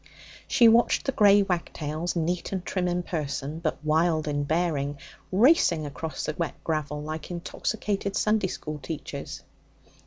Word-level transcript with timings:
She 0.47 0.67
watched 0.67 1.05
the 1.05 1.11
grey 1.11 1.43
wagtails, 1.43 2.15
neat 2.15 2.51
and 2.51 2.65
trim 2.65 2.87
in 2.87 3.03
person, 3.03 3.59
but 3.59 3.77
wild 3.85 4.27
in 4.27 4.45
bearing, 4.45 4.97
racing 5.31 5.85
across 5.85 6.23
the 6.25 6.33
wet 6.39 6.55
gravel 6.63 7.03
like 7.03 7.29
intoxicated 7.29 8.15
Sunday 8.15 8.47
school 8.47 8.79
teachers. 8.79 9.43